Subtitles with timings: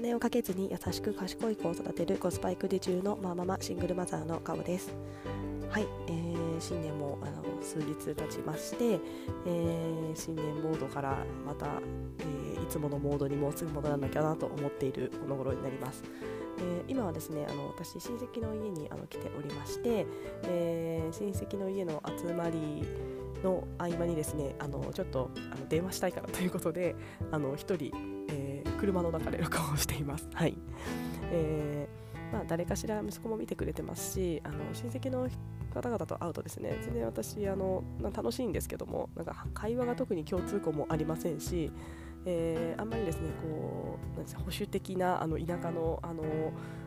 [0.00, 4.94] 金をかけずに優しく賢い子を育てるコスパ育児中のマママシングルマザーのカオです。
[5.68, 11.66] はい、えー、新年もあの数日経ちまして、えー、新年モードからまた、
[12.20, 16.02] えー、いつものモードにもうすぐ戻らなきゃなと思っているこの頃になります。
[16.60, 20.06] えー、今はですねあの私親戚の家にあの来ておりまして、
[20.44, 22.86] えー、親戚の家の集まり
[23.44, 26.96] の合間にですねあのちょっとあの電話したいからということで
[27.30, 28.19] あの1人、
[28.80, 30.26] 車の中で録音をしています。
[30.32, 30.56] はい
[31.30, 35.28] えーまあ、誰かしら息子も見てくれてますしあの親戚の
[35.74, 37.82] 方々と会うとですね全然私あの
[38.14, 41.72] 楽しいんですけどもなんか会話が特に共通項もありませんし、
[42.24, 46.22] えー、あんまりですねこうなんです保守的なあの田舎のあの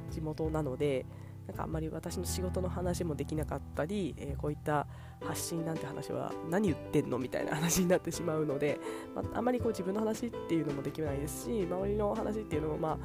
[0.10, 1.06] 地元なので
[1.48, 4.88] なんかあんまり私の仕事の話もできなかったり、えー、こういった
[5.26, 8.80] 発信なんて話は何言ってんのみたいな話になってしまうので、
[9.16, 13.00] まあ、あまりこう自分の話っていうのもできないですし周りの話っていうのも、ま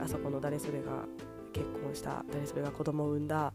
[0.00, 1.06] あ、あそこの誰それが
[1.52, 3.52] 結婚した誰それが子供を産んだ、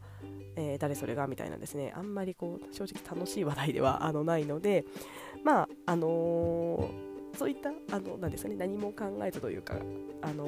[0.55, 4.85] えー、誰それがみたいなですねあんまりこう正直楽しい話題ではあのないので
[5.43, 7.08] まああのー
[7.39, 9.75] そういったあのなんですかね何も考えずというか、
[10.21, 10.45] あの、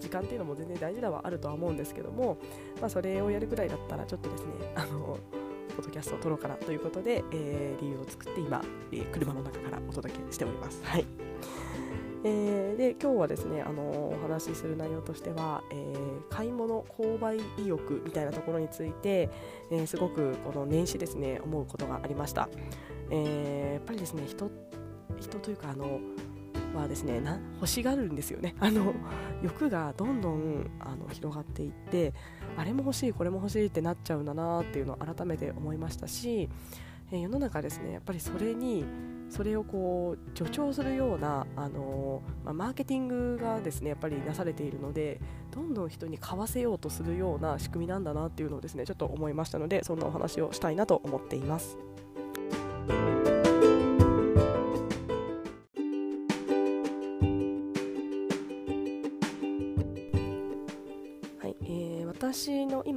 [0.00, 2.36] 時間っていうのも全然大事ではあるとは思うんですけども、
[2.80, 10.82] まあ、それをやるぐらいだったらちょっとですね、あのー、ポッドキャストを撮ろうかなということで、えー、理由を作って今、えー、車の中からお届けしております。
[10.84, 11.06] はい
[12.24, 19.30] えー、で今日はですね、あのお話しする内容としては、えー、買い物購買意欲みたいなところについて、
[19.70, 22.48] えー、すごくこの年始ですね思うことがありました、
[23.10, 24.50] えー、やっぱりですね人
[25.20, 26.00] 人というかあの
[26.74, 28.94] はですねな欲しがるんですよねあの
[29.42, 32.12] 欲がどんどんあの広がっていって
[32.56, 36.48] あれも欲しいこれも欲しいってなっちゃうんだなっていうのを改めて思いましたし、
[37.10, 38.84] えー、世の中ですねやっぱりそれに
[39.32, 51.78] それをこう助長するような、あのまあ、マーケティングがですねやっぱりなされているのでどんどん人に買わせようとするような仕組みなんだなっていうのをですねちょっと思いましたのでそんなお話をしたいなと思っています。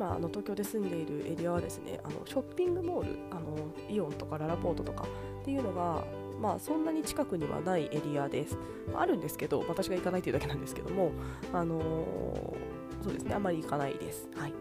[0.06, 3.56] 今あの東京で住んでいるエリアはですねあのショッピングモールあの
[3.90, 5.06] イオンとかララポートとか
[5.42, 6.04] っていうのが
[6.36, 8.58] まあ、そんなに近くにはないエリアです。
[8.92, 11.12] まあ、あるんですけど、私が行かないというだけなんですけども、
[11.54, 14.28] あのー、そうですね、あまり行かないです。
[14.36, 14.54] はい。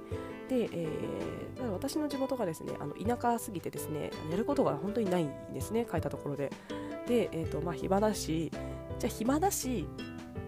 [0.48, 6.52] で、えー、私の地元がですね、あの田舎すぎてですね、やることが本当にないんですね、書いたところで。
[7.08, 8.52] で、えっ、ー、と、まあ、暇だし、
[9.00, 9.88] じゃあ暇だし、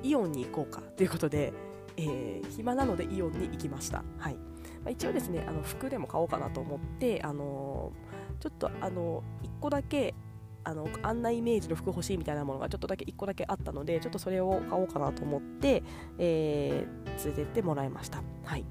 [0.05, 1.53] イオンに行こうかということで、
[1.97, 4.05] えー、暇なのでイオンに行きました。
[4.19, 4.37] はい
[4.87, 10.15] まあ、一応ですねあの服でも買おうかなと思って、あのー、ちょっとあの1個だけ
[10.63, 15.83] あのあんなイメージの服欲しいみたいなものがちょっとだけ1個だけあったのでちょっとそれを買おうかなと思って、
[16.19, 18.23] えー、連れてってもらいました。
[18.45, 18.65] はい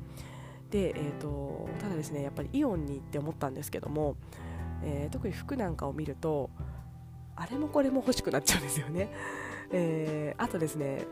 [0.72, 4.16] でえーと、ただですねやっぱりイオンに行って思ったんですけども、
[4.84, 6.50] えー、特に服なんかを見ると
[7.36, 9.10] あれもこれも欲しくなっちゃうんですよね。
[9.72, 11.06] えー、あとですね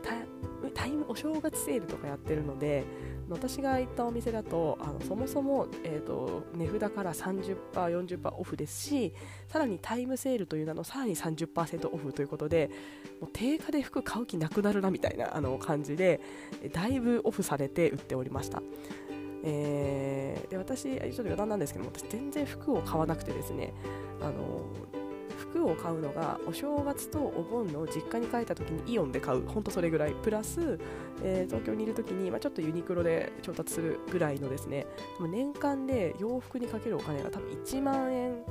[0.74, 2.84] タイムお正月セールとかやってるので
[3.28, 9.14] 私が行ったお店だとあのそもそも、えーと、値札から 30%40% オフですし
[9.48, 12.70] さらにタイムセールという名のさらに30%オフということで
[13.20, 16.20] もう定価で服買う気なくなるなみたいなあの感じで
[16.72, 18.62] だいぶオフされて売っておりました。
[19.46, 23.74] えー、で私、ちょっと余談なんですけど私全然服を買わなくてですね
[24.22, 24.64] あの
[25.66, 29.46] を買うのがお正月とお盆の実家に帰った時にイオンで買う。
[29.46, 30.14] ほんとそれぐらい。
[30.22, 30.78] プラス、
[31.22, 34.86] えー、東京にいる時に、まあ、ちょっとユニクロで調達するぐらいのですね。
[35.20, 38.42] 年間で洋服にかけるお金が多分1万円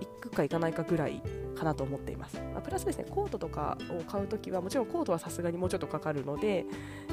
[0.00, 1.22] いくかいかないかぐらい
[1.56, 6.66] かなと思っています、まあ、プラスですねコートとかを買うときはもちろんコートはさすがにもうちょっとかかるので、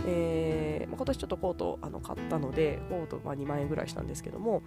[0.05, 4.61] えー、ま、今年ちょっとコートあの買ったのでコートは2万円ぐらいしたんですけども、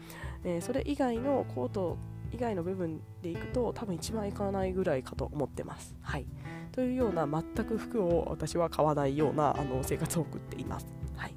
[0.44, 1.96] えー、それ以外のコート
[2.32, 5.96] 以外の部分でいくと多分1万いかないぐらいかと思ってます。
[6.00, 6.26] はい、
[6.72, 10.86] というような全く服を私は買わないようなあの生活を送っています。
[11.16, 11.34] はい、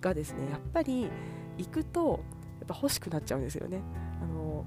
[0.00, 1.08] がですねやっぱり
[1.58, 2.20] 行くと
[2.60, 3.80] やっぱ欲しくなっちゃうんですよね。
[4.22, 4.64] あの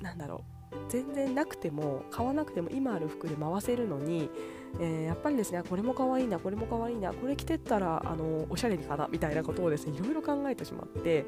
[0.00, 4.30] なんだろう全然なくても買わなくても今ある服で回せるのに、
[4.80, 11.26] えー、やっぱりですねこれも可愛いなこれも可愛いなこれ着てったらあのおしゃれにかなみたいなことをですねいろいろ考えてしまって、え、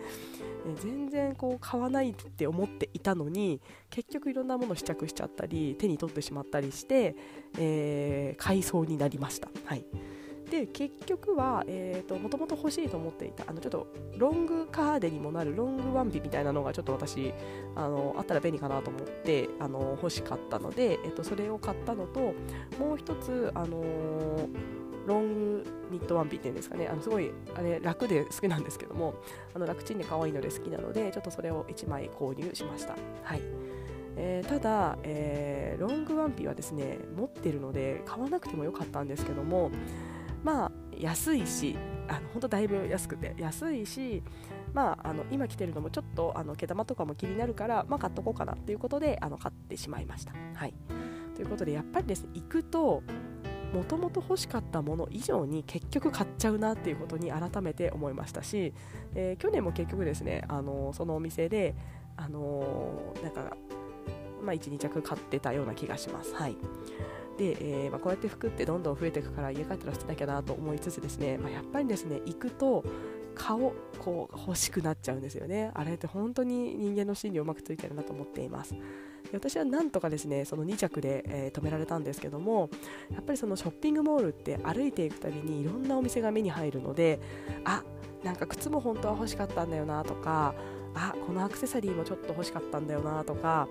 [0.82, 7.16] 全然こう買わないって思っていたのに結局いろんなもの試着しちゃったり手に取ってしまったりして、
[7.58, 9.48] えー、買いそうになりました。
[9.64, 9.84] はい
[10.50, 11.64] で結局は
[12.22, 13.86] もともと欲しいと思っていたあのちょっと
[14.16, 17.32] ロングカーデにもなるロングワンピみたいなのがちょっと私
[17.76, 22.34] あのあったら便利かなと思ってあの欲しかったので、えー、とそれを買ったのと
[22.78, 26.86] もう一つ、あのーロングニットワンピっていうんですかね。
[26.86, 29.14] あのすごいあれ楽で好きなんですけども
[29.54, 32.96] あの楽ちんで可愛いので好きなのでちょっとそれを1枚購入しました。
[33.22, 33.40] はい。
[34.16, 39.70] えー、ただ、えー、ロングワンピはですね持ってるので買わなくてもよかったんですけども
[40.42, 41.76] まあ安いし
[42.08, 44.22] あの本当だいぶ安くて安いし
[44.72, 50.32] まあ、あの今着てるのもちょっとあの毛玉とかも気になるから、まあ、買っとこうかなっていうことであの買ってしまいました。
[50.54, 50.74] はい、
[51.34, 53.02] ということでやっぱりですね行くと
[53.72, 58.74] もともと欲しかったもの以上に結局買っちゃうなっていうことに改めて思いましたし、
[59.14, 61.74] えー、去年も結局ですねあのそのお店で、
[62.16, 63.56] あの、なんか、
[64.42, 66.34] まあ、12着買ってたような気がします。
[66.34, 66.56] はい
[67.40, 72.84] で、えー、まあ、こうやって服ってどんどん増えていくから家帰ったら捨てなきゃなと思いつつですね、まあ、やっぱりですね行くと
[73.34, 75.70] 顔こう欲しくなっちゃうんですよね。
[75.72, 78.74] あれって本当に人間の心理をうまくついてるなと思っています。
[79.32, 82.68] 私はなんとかですねその2着で、えー、止められたんですけども
[83.10, 87.20] やっぱりそのショッピングモールって歩いていくたびにいろんなお店が目に入るので
[87.64, 87.84] あ
[88.24, 90.54] なんか靴も本当は欲しかったんだよなとか
[90.94, 93.68] あこのアクセサリーもちょっと欲しかったんだよなとか、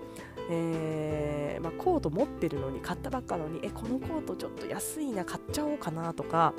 [0.50, 6.54] えー、まあ、コート持ってるのに買ったばっかのにえこのコートちょっと安いな買っちゃおうかなとか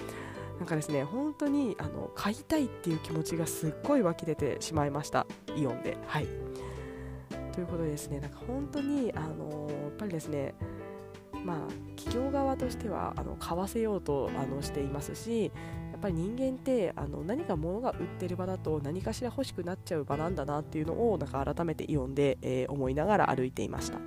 [0.59, 5.25] なんかですね本当にあの買いたいっていう気持ちがすっごい湧き出てしまいました
[5.55, 5.97] イオンで。
[6.05, 6.27] はい
[7.51, 10.53] ということでですねなんか本当にあのやっぱりですね
[11.43, 11.57] まあ
[11.97, 15.51] 企業側としてはあの買わせようとあのしていますし
[16.01, 23.99] っぱり人間ってあの何か物が売ってる場だと何かしら欲しくなっちゃう場なんだなっていうのをなんか改めてイオンで、えー、思いながら歩いていました。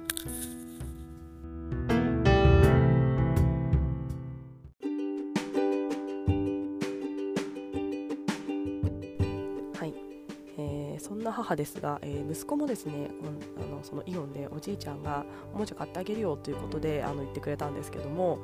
[10.97, 13.11] そんな母ですが、えー、息子もですね
[13.59, 18.39] あのそのイオンでおじいちゃんがおもちゃ買ってあげるよということであの言ってくれたんですけども、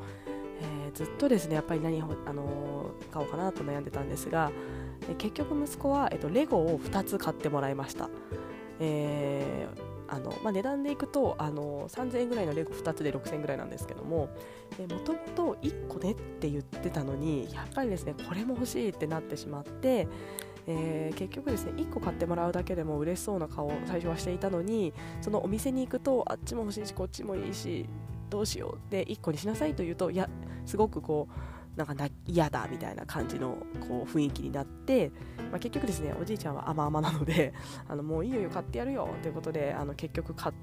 [0.61, 4.51] えー、ずっとですねやっぱり何を、あの買おうかなと悩んでたんですが、
[5.09, 8.09] え結局息子は、えーと、レゴを2つ買ってもらいました。
[8.79, 14.29] えーあのまあ、値段でいくとあの3000円ぐらいのレゴ2つで6000円ぐらいなんですけども
[14.79, 20.09] もともと1個ねって言ってたのにやっぱりですねこれも欲しいってなってしまって
[20.67, 27.87] えー、結局ですね1個買ってもらうだけでも嬉しそうな顔を最初はしていたのにそのお店に行くとあっちも欲しいしこっちもいいし
[28.29, 30.29] どうしようで1個にしなさいと言うといや
[30.67, 33.57] すごくこうなんか嫌だみたいな感じの
[33.89, 35.11] こう雰囲気になって、
[35.51, 37.55] まあ、結局ですねおじいちゃんは甘々なので
[37.89, 40.55] あのもういいよ買ってやるよということであの結局買っ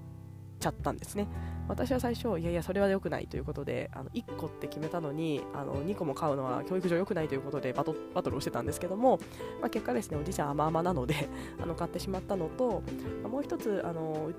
[0.60, 1.28] ちゃったんですね。
[1.68, 9.20] 私は最初いやいやそれは良くないということであの1個って決めたのにあの2個も買うのは教育上良くないということでバトバトルをしてたんですけども、
[9.60, 11.28] まあ、結果ですねおじいちゃん甘々なので
[11.62, 12.84] あの買ってしまったのと
[13.30, 14.30] もう一つあの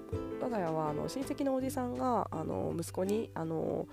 [0.40, 3.86] 我が家はあの親戚のおじさんがあの息子にあの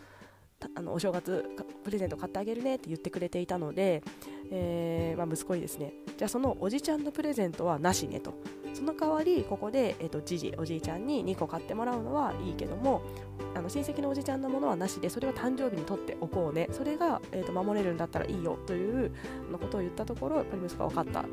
[0.75, 1.46] あのお正月
[1.84, 4.04] プレゼント買ってあげるねって言ってくれていたので、
[4.52, 8.34] えーまあ、息子にですねじゃあそのおじちゃんのプレゼントはなしねと。
[8.74, 13.04] その代わりここで、えーと、じじおじいちゃんに2個買ってもらうのはいいけども
[13.56, 16.68] あの親戚のおじちゃんのものはなしでそれは誕生日に取っておこうね。
[16.72, 19.13] それが、えーと、守れるんだったらいいよという
[19.50, 21.25] のことを言ったところやっぱり息子が分かった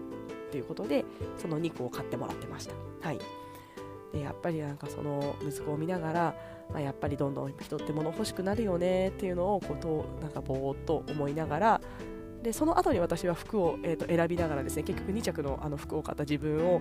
[0.52, 1.04] ということで
[1.36, 2.74] その2個を買ってもらってました。
[3.00, 3.18] はい。
[4.12, 6.34] でやっぱりなんかその息子を見ながら、
[6.70, 11.80] まあ、やっぱりどんどん人って物欲しくなるよねっていうのをこうとなんかぼーっと思いながら
[12.42, 16.80] でその後に私は服を、えー、と選びながらですね結局2着のあの服を買った自分を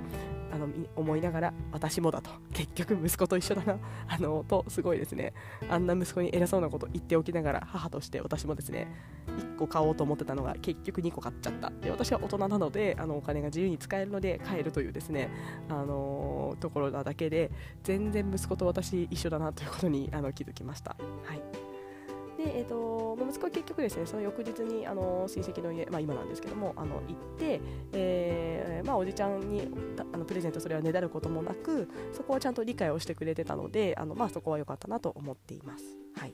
[0.51, 2.31] あの思いながら私もだと。
[2.53, 3.77] 結局息子と一緒だな。
[4.07, 5.33] あのとすごいですね。
[5.69, 8.87] あんな息子に偉そうなこと言っておきながら母として私もですね
[9.27, 15.29] 1個買おうと思ってたのが結局2個買っちゃったで私は大人なのであのお金が自由に使えるので買えるというですね
[15.69, 17.51] あのところなだけで
[17.83, 20.95] 全然息子と私一緒だなということにあの気づきました。
[21.23, 21.60] はい。
[22.43, 27.62] で、えーと、息子は結局ですねその翌日にあの親戚の家、まあ、今なんですけどもあの行って、
[27.93, 29.67] えーまあ、おじちゃんに
[30.13, 35.83] あのプレゼントそれはねだることもなくそこはちゃんと理解をしてくれてたのであの、まあ、そこは良かったなと思っています。
[36.15, 36.33] はい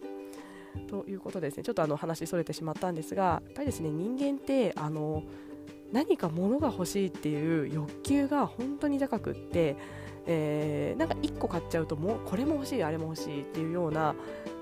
[0.87, 5.23] ということでですねちょっとあの話それてしまったんですがやっぱりですね人間ってあの
[5.91, 9.75] 何か物が欲しいっていう欲求が本当に高くって
[10.29, 14.13] えー、なんか1個買っちゃうともうこれも欲しいあれも欲しいっていうような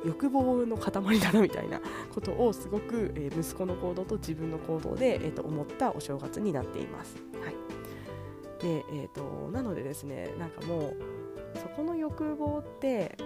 [0.05, 1.81] 欲望の塊だなみたいな
[2.13, 7.15] ことをすごく、えー、息子の行動と自分の行動で、えー、と思ったお正月になっています。
[7.41, 10.95] はい、で、えーとなのでですねなんかもう
[11.59, 13.17] そこの欲望って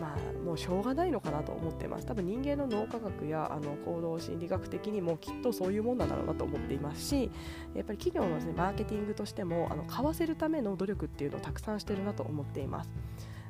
[0.00, 2.06] まあ、もうしょうがないのかなと思ってます。
[2.06, 7.30] 多分人間の脳科学やあの行動心理学的にもきっとそういうもんなんだろうなと思っていますし
[7.74, 12.90] やっぱり企業のです、ね、マーケティングとしてもあの買わせるための努力っていうのをたくさんしてるなと思っています。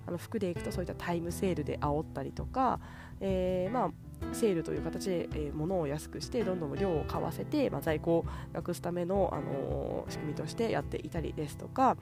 [0.07, 2.81] あの服でいくとそういったタイムセールで煽ったりとか、
[3.21, 3.90] えー、まあ
[4.33, 11.97] セールという形で、えー、物を安くしてどんどん量を買わせて、まあ、在庫をなくすための、あのー、仕組みとしてやっていたりですとかやっ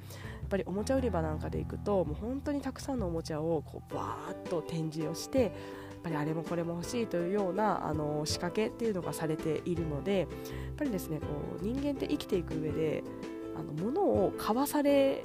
[0.48, 5.52] ぱりおもちゃ売り場なんかで行くともう本当にたくさんのおもちゃをこうバーッと展示をしてやっ
[6.02, 10.28] ぱりあれもこれも欲しいというようなあの仕掛けっていうのがされているのでやっ
[10.76, 11.26] ぱりですねこ
[11.60, 13.02] う人間って生きていく上で
[13.56, 15.24] あの物を買わされ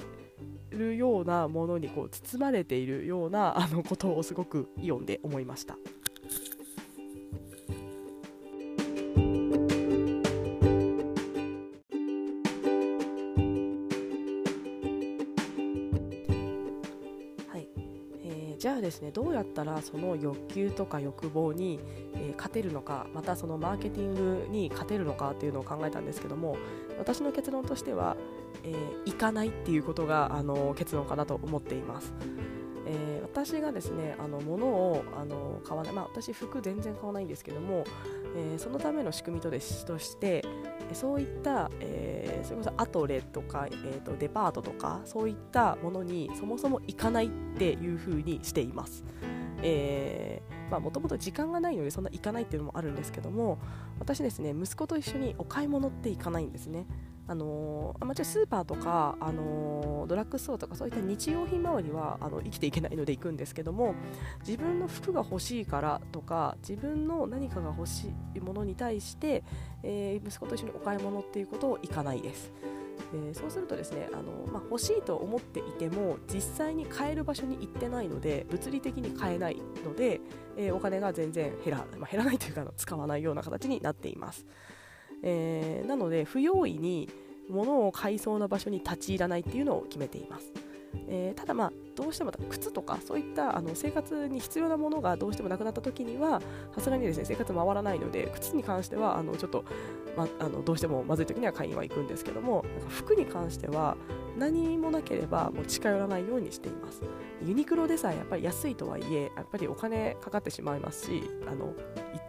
[0.70, 5.76] るようなものにこう包まれているようなあのことをすごく読んで思いました。
[18.62, 21.80] じゃあですねどうやったらその欲求とか欲望に、
[22.14, 26.56] えー、勝てるのかまたそのマーケティングに勝てるのかっていうのを考えたんですけども
[26.96, 28.16] 私の結論としては、
[28.62, 32.14] えー、行かないっていうことがあの結論かなと思っています。
[32.86, 37.84] えー、私がですねあの物をあの買わない、まあ、私服全然買わないんですけども、
[38.36, 40.44] えー、そのための仕組みとでとして
[40.92, 49.04] そういった、えー、それこそアトレとか、えーと、デパートとかそういったものにそもそも行かないっていうふうにしています。
[49.62, 53.58] えーもともと時間がないのでそんな行かないっていうのもあるんですけども
[53.98, 56.86] 私ですね息子と一緒にお買い物って行かないんですね
[57.28, 63.94] あのー、もちろんスーパーとか、あのー、ドラッグストアとかそういった日用品周りはあの生きていけないので行くんですけども
[64.46, 69.44] 自分の服が欲しいからとか自分の何かが欲しいものに対して、
[69.82, 72.52] えー、息子と一緒にお買い物っていうことを行かないです。
[73.14, 80.20] えー、そうするとですねあの、まあ、欲しいと思っていても実際に買える場所に行ってないので物理的に買えないので、
[80.56, 84.46] えー、お金が全然減ら,、まあ、減らないというか使わないような形になっています。
[85.22, 87.08] えー、なので不用意に
[87.48, 90.52] 物を買いそうな場所に立ち入らないっていうのを決めています。
[91.08, 96.40] えー、ただまあどうしても靴とかそういったあの生活に必要なものがどうしてもなくなった時には
[96.74, 99.64] さすがにですね生活回らないので靴に関してはあのちょっと、
[100.16, 103.96] ま、あのどうしてもまずい時には買いには行くんですけどもなんか服に関しては
[104.38, 107.02] 何もなければもう近寄らないようにしています。
[107.44, 111.74] ユニクロでさえやっぱり安いとはいえやっぱりお金かかってしまいますしあの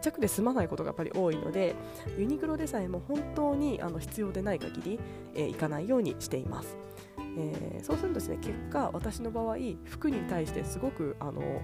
[0.00, 1.76] 着で済まないことがやっぱり多いので
[2.18, 5.00] ユニクロでさえも本当にあの必要でない限り、
[5.34, 6.76] えー、行かないようにしています。
[7.36, 11.60] えー、そうするとですね結果私の場合服に対してすごくあの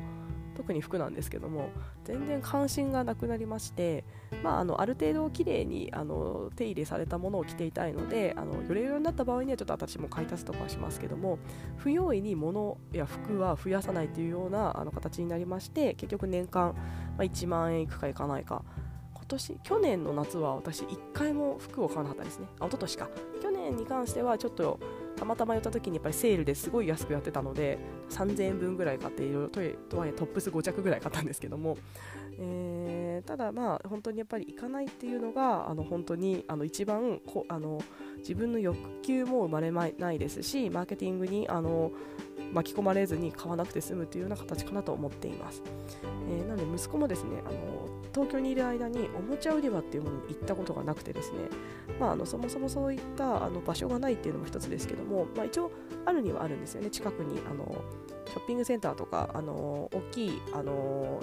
[0.61, 1.71] 特に服なんですけども
[2.05, 4.05] 全然関心がなくなりまして、
[4.43, 11.39] まあ、あのある程度綺麗にあの手入れされたものを着ていたいのであのよれよれになった場合にはちょっと私も買い足すとかしますけども
[11.79, 16.75] 不用意に物や服は増やさないというようなあの形になりまして結局年間、
[17.17, 18.63] まあ、1万円いくかいかないか。
[19.15, 22.47] 今年去年の夏は私1回も服を買わなかったですね。
[22.59, 23.09] あ一昨年か。
[23.41, 24.81] 去年に関してはちょっと
[25.21, 29.61] たまたま寄った時にやっぱりセールですごい安くやってたので3000円分ぐらい買っていろいろと
[29.91, 31.77] とはいえトップス5着ぐらい買ったんですけども、
[32.39, 37.83] えー、ただまあ本当にやっぱり行かないっていうのがあの本当にあの一番こあの
[38.21, 41.93] 自分の欲求も生まれないですしマーケティングにあの
[42.55, 45.63] 巻き込まれずに買わなくて済むというような形かなと思っています、
[46.31, 51.39] えー、なので息子もですねあの東京にいる間におもちゃ売り場っていうものに行ったことがなくてですね、
[51.99, 55.71] まあ、あのそもそもそういったあの場所がないっていうのも一つですけども、まあ、一応
[56.07, 56.91] あるにはあるんですよね。
[56.91, 57.85] 近くにあの
[58.27, 61.21] ショッピングセンターとかあの大きいあの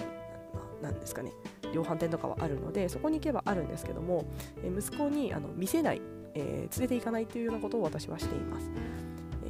[0.82, 1.32] なんですかね。
[1.74, 4.24] 量販店とかはあるのでそこに行けばあるんですけども、
[4.62, 6.00] え息子にあの見せない、
[6.34, 8.70] えー、連れて行かないというようなことを私はしています。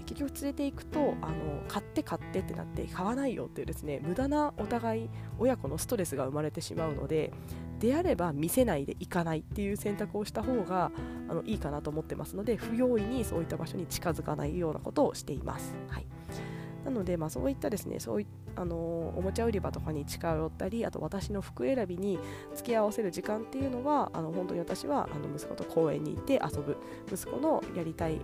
[0.09, 7.31] 結局連れていくとあの買って買ってってなって買わないよっていうですね無駄なお互い親子のストレスが生まれてしまうので
[7.79, 10.91] であれば見せないで行かないっていう選択をした方が
[11.29, 15.75] あのいいかなと思ってますので不用意にそういった場所に近づかないようなことをしています。
[15.89, 16.07] はい
[16.85, 22.19] なので、まあ、そういったですねそういあのおもちゃ売り場とかに近寄ったりあと私の服選びに
[22.55, 26.79] 付き合わせる時間っていうのはあの本当に私はあの息子と公園に行って遊ぶ
[27.13, 28.21] 息子のやりたい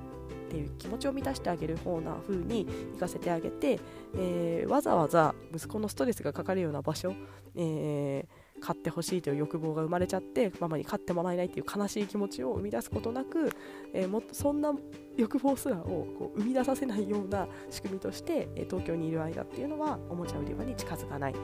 [0.46, 3.80] っていう気持ちを満たしてあげる方な風に行かせてあげて、
[4.16, 7.14] えー、わざわざ息子のストレスがかかるような場所、
[7.56, 13.50] えー買ってほしいという欲望が生まれちゃってママに買ってもらえないという悲しい気持ちを生み出すことなく、
[13.92, 14.72] えー、もっとそんな
[15.16, 21.34] 欲望すらをこう生み出させないような仕組みとして、えー、東京にいる間っていうのはおもちゃ売り場に近づかない、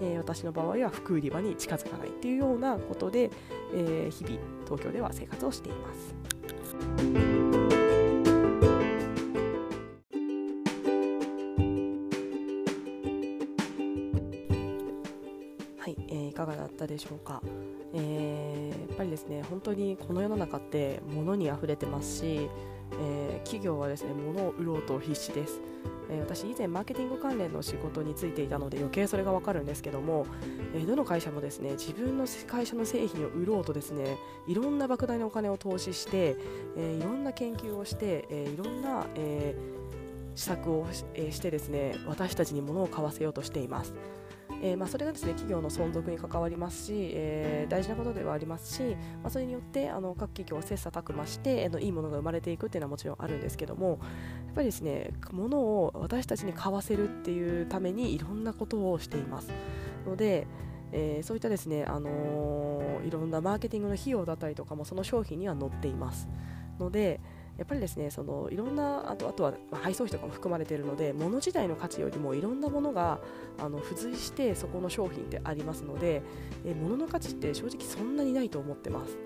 [0.00, 3.30] えー、私の場合は服売り場に近づかないっていうようなことで、
[3.74, 7.37] え日々東京では生活をしています。
[16.98, 17.42] でしょうか、
[17.94, 22.48] えー、やっぱりですね本当にこの世の中って物に溢れてますし
[22.92, 25.60] えー、企業はですね物を売ろうと必死です、
[26.10, 30.26] えー、私以前マーケティング関連の仕事に就いていたので余計それがわかるんですけども、
[30.74, 36.36] え、どの会社もですね自分の会社の製品を売ろうとですねいろんな莫大なお金を投資して、
[36.76, 39.54] えいろんな研究をして、えいろんな、え
[40.34, 43.92] 施策をし,、えしてですね私たちに物を買わせようとしています。
[44.62, 48.82] えー、まあ、それがですね企業の存続に関わりますし、えー、大事なことではありますし、
[49.22, 53.98] まあ、それによってあの各企業は切磋琢磨して、えー、いいものが生まれていくっていうのはもちろんあるんですけどもやっ
[54.54, 59.48] ぱりですね物を私たちに買わせるっていうためにいろんなことをしています。
[60.06, 60.46] ので
[60.90, 66.28] えー、そういったですね、あの、いろんなマーケティングの費用だったりとかもその商品には載っています。
[66.78, 67.20] ので、
[67.58, 73.18] やっぱりですねそのいろんなあとあとは、配送費とかも含まれているので物自体の価値よりもいろんなものが
[73.58, 76.22] あの付随してそこの商品ってありますので、
[76.64, 79.18] え物の価値って正直そんなにないと思ってます。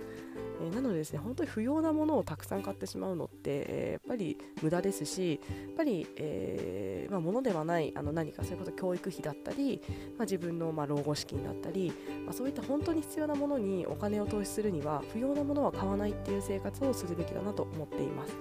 [0.63, 9.81] えー、なのでですね本当に不要なものをたくさん買ってしまうのって、えー、やっぱり無駄ですしやっぱり、えーまあ、物ではないあの何かそれこそ教育費だったり、
[10.19, 11.93] まあ、自分の、まあ、老後資金だったり、
[12.25, 18.33] まあ、そういった本当に必要なものにお金を投資するには不要なものは買わないっていう生活をするべきだなと思っています。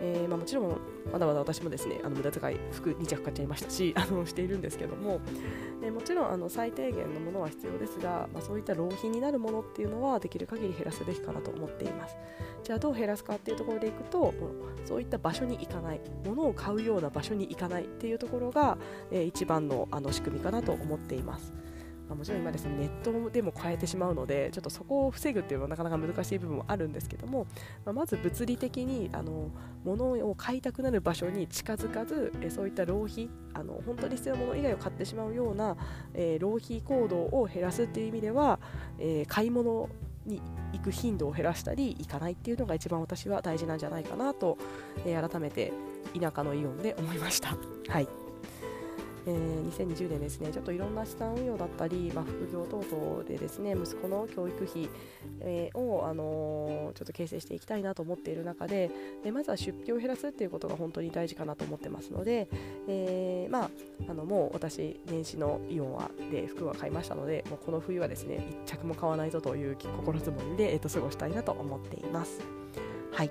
[0.00, 0.78] えーまあ、もちろん
[1.12, 5.20] まだまだ私もですねあの無駄遣い服2着買っちゃいましたし あのしているんですけども、
[5.82, 12.16] えー、もちろんあの最低限のものは必要ですが、まあ、そういった浪費になるものっていうのはできる限り減らすべきかなと思っています。
[12.62, 14.34] じゃあどう減らすかっていうところでいくと
[14.84, 18.76] そういった場所に行かない物を買うような場所に行かないっていうところが、
[19.12, 21.52] えー、一番のあの仕組みかなと思っています。
[22.08, 27.46] まあ、もちろん今ですねネットでも変えてしまうのでちょっとそこを防ぐっていうのはなかなか難しい部分もあるんですけども、
[27.84, 29.50] まあ、まず物理的にあの
[29.84, 35.76] 物を買いたくなる場所に近づかずえそういった浪費あの本当に必要なもの以外を買ってしまうような、
[36.14, 38.58] えー、浪費行動を減らすっていう意味では、
[38.98, 39.88] えー、買い物
[40.26, 40.40] に
[40.72, 44.58] 行く頻度を減らしたり行かないっていうのが一番私は大事なんじゃないかなと、
[45.04, 45.72] えー、改めて
[46.18, 47.56] 田舎のイオンで思いました。
[47.88, 48.25] はい
[49.26, 54.88] えー、2020年ですねちょっといろんな資産運用だったり、まあ、副業等々でですね息子の教育費、
[55.40, 58.90] えー、を、あのー、ちょっと形成していきたいなと思っている中で
[59.24, 62.48] でまずは出費を減らすっていうことが本当に大事かなと思ってますので、
[62.88, 63.70] えー、まあ、
[64.08, 72.40] あのもう私年始のイオンはで服は買いましたのでもうこの冬はですね1着も買わないぞという心づもりで、えー、と過ごしたいなと思っています。
[73.12, 73.30] はい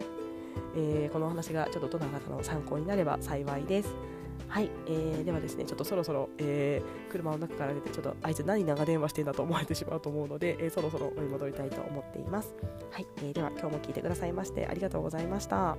[0.77, 4.14] えー、このお話がちょっとどなたかの参考になれば幸いです。
[4.47, 12.53] はい、えー、ではですね、ちょっとそろそろ、えー、車の中から出て、ちょっとあいつ何長電話してんだと思われてしまうと思うので、えー、そろそろ追い戻りたいと思っています。
[12.91, 15.77] はい、えー、では今日も聞いてくださいましてありがとうございました。